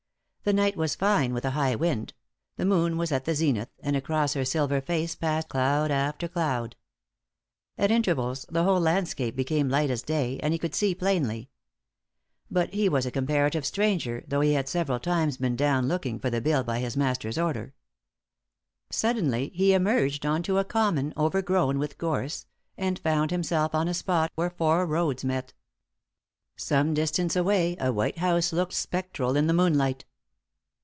[0.43, 2.15] The night was fine with a high wind;
[2.55, 6.75] the moon was at the zenith, and across her silver face passed cloud after cloud.
[7.77, 11.51] At intervals the whole landscape became light as day, and he could see plainly.
[12.49, 16.31] But he was a comparative stranger, though he had several times been down looking for
[16.31, 17.75] the bill by his master's order.
[18.89, 22.47] Suddenly he emerged on to a common overgrown with gorse,
[22.79, 25.53] and found himself on a spot where four roads met.
[26.55, 30.03] Some distance away a white house looked spectral in the moonlight.